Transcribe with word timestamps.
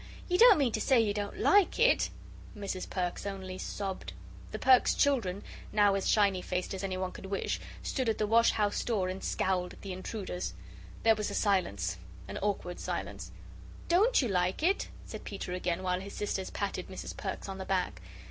You 0.27 0.39
don't 0.39 0.57
mean 0.57 0.71
to 0.71 0.81
say 0.81 0.99
you 0.99 1.13
don't 1.13 1.37
like 1.37 1.77
it?" 1.77 2.09
Mrs. 2.57 2.89
Perks 2.89 3.23
only 3.27 3.59
sobbed. 3.59 4.13
The 4.49 4.57
Perks 4.57 4.95
children, 4.95 5.43
now 5.71 5.93
as 5.93 6.09
shiny 6.09 6.41
faced 6.41 6.73
as 6.73 6.83
anyone 6.83 7.11
could 7.11 7.27
wish, 7.27 7.59
stood 7.83 8.09
at 8.09 8.17
the 8.17 8.25
wash 8.25 8.53
house 8.53 8.83
door, 8.83 9.09
and 9.09 9.23
scowled 9.23 9.73
at 9.73 9.83
the 9.83 9.93
intruders. 9.93 10.55
There 11.03 11.13
was 11.13 11.29
a 11.29 11.35
silence, 11.35 11.97
an 12.27 12.39
awkward 12.39 12.79
silence. 12.79 13.29
"DON'T 13.89 14.23
you 14.23 14.27
like 14.27 14.63
it?" 14.63 14.87
said 15.05 15.23
Peter, 15.23 15.53
again, 15.53 15.83
while 15.83 15.99
his 15.99 16.13
sisters 16.15 16.49
patted 16.49 16.87
Mrs. 16.87 17.15
Perks 17.15 17.47
on 17.47 17.59
the 17.59 17.63
back. 17.65 18.01